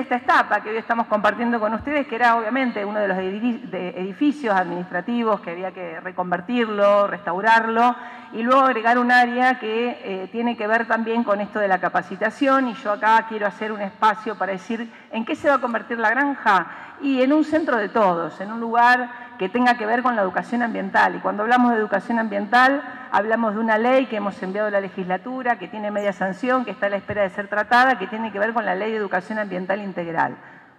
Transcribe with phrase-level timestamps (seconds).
[0.00, 4.54] esta etapa que hoy estamos compartiendo con ustedes, que era obviamente uno de los edificios
[4.54, 7.94] administrativos que había que reconvertirlo, restaurarlo,
[8.32, 11.78] y luego agregar un área que eh, tiene que ver también con esto de la
[11.78, 15.60] capacitación, y yo acá quiero hacer un espacio para decir en qué se va a
[15.60, 16.66] convertir la granja,
[17.02, 20.22] y en un centro de todos, en un lugar que tenga que ver con la
[20.22, 21.16] educación ambiental.
[21.16, 24.80] Y cuando hablamos de educación ambiental, hablamos de una ley que hemos enviado a la
[24.80, 28.32] legislatura, que tiene media sanción, que está a la espera de ser tratada, que tiene
[28.32, 30.36] que ver con la ley de educación ambiental integral,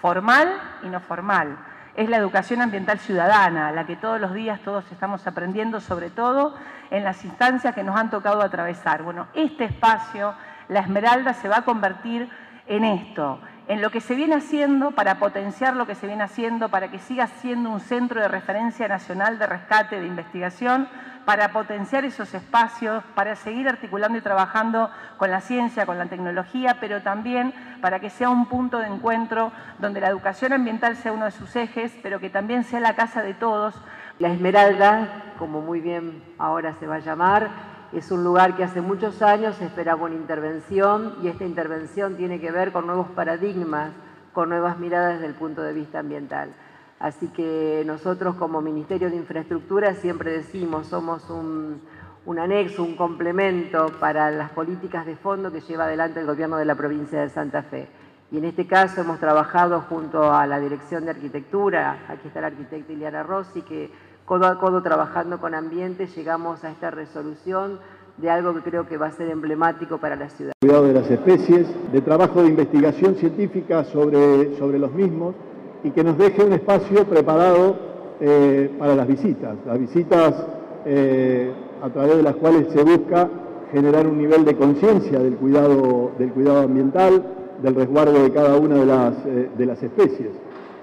[0.00, 0.48] formal
[0.82, 1.56] y no formal.
[1.94, 6.54] Es la educación ambiental ciudadana, la que todos los días todos estamos aprendiendo, sobre todo
[6.90, 9.02] en las instancias que nos han tocado atravesar.
[9.02, 10.34] Bueno, este espacio,
[10.68, 12.28] la Esmeralda, se va a convertir
[12.66, 16.68] en esto, en lo que se viene haciendo para potenciar lo que se viene haciendo,
[16.68, 20.88] para que siga siendo un centro de referencia nacional de rescate, de investigación,
[21.24, 26.78] para potenciar esos espacios, para seguir articulando y trabajando con la ciencia, con la tecnología,
[26.80, 31.26] pero también para que sea un punto de encuentro donde la educación ambiental sea uno
[31.26, 33.74] de sus ejes, pero que también sea la casa de todos.
[34.18, 35.08] La Esmeralda,
[35.38, 39.60] como muy bien ahora se va a llamar, es un lugar que hace muchos años
[39.60, 43.92] esperaba una intervención y esta intervención tiene que ver con nuevos paradigmas,
[44.32, 46.54] con nuevas miradas desde el punto de vista ambiental.
[46.98, 51.82] Así que nosotros como Ministerio de Infraestructura siempre decimos, somos un,
[52.24, 56.64] un anexo, un complemento para las políticas de fondo que lleva adelante el gobierno de
[56.64, 57.88] la provincia de Santa Fe.
[58.30, 62.46] Y en este caso hemos trabajado junto a la Dirección de Arquitectura, aquí está la
[62.46, 63.90] arquitecta Iliana Rossi, que
[64.24, 67.78] codo a codo trabajando con ambiente, llegamos a esta resolución
[68.18, 70.52] de algo que creo que va a ser emblemático para la ciudad.
[70.60, 75.34] Cuidado de las especies, de trabajo de investigación científica sobre, sobre los mismos
[75.82, 77.76] y que nos deje un espacio preparado
[78.20, 79.56] eh, para las visitas.
[79.66, 80.46] Las visitas
[80.84, 83.28] eh, a través de las cuales se busca
[83.72, 87.24] generar un nivel de conciencia del cuidado, del cuidado ambiental,
[87.62, 90.30] del resguardo de cada una de las, eh, de las especies.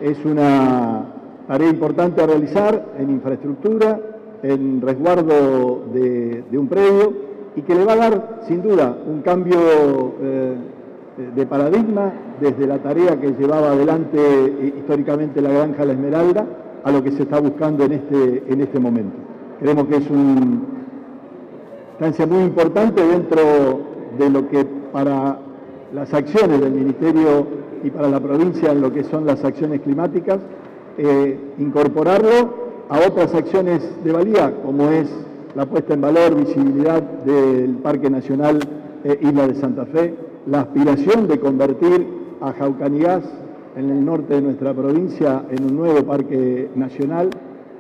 [0.02, 1.06] Es una,
[1.50, 4.00] tarea importante a realizar en infraestructura,
[4.44, 7.12] en resguardo de, un predio
[7.56, 9.57] y que le va a dar sin duda un cambio
[10.22, 10.56] eh,
[11.35, 16.46] de paradigma desde la tarea que llevaba adelante eh, históricamente la granja La Esmeralda
[16.84, 19.18] a lo que se está buscando en este, en este momento.
[19.59, 20.62] Creemos que es una
[21.94, 23.41] instancia muy importante dentro
[24.19, 25.40] de lo que para
[25.95, 27.47] las acciones del Ministerio
[27.84, 30.41] y para la provincia en lo que son las acciones climáticas
[31.02, 32.54] eh, incorporarlo
[32.90, 35.08] a otras acciones de valía, como es
[35.56, 38.60] la puesta en valor, visibilidad del Parque Nacional
[39.06, 40.14] eh, Isla de Santa Fe,
[40.46, 42.06] la aspiración de convertir
[42.42, 43.24] a Jaucanigás,
[43.78, 47.30] en el norte de nuestra provincia, en un nuevo parque nacional,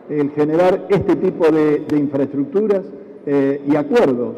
[0.07, 2.85] el generar este tipo de, infraestructuras
[3.25, 4.35] eh, y acuerdos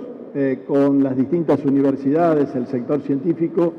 [0.66, 3.74] con las distintas universidades, el sector científico,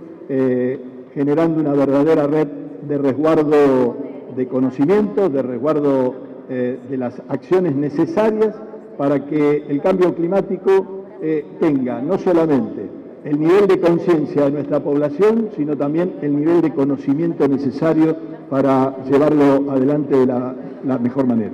[1.14, 2.46] generando una verdadera red
[2.86, 6.14] de resguardo de conocimiento, de resguardo
[6.48, 8.54] eh, de las acciones necesarias
[8.98, 12.88] para que el cambio climático eh, tenga no solamente
[13.24, 18.16] el nivel de conciencia de nuestra población, sino también el nivel de conocimiento necesario
[18.50, 21.52] para llevarlo adelante de la mejor manera.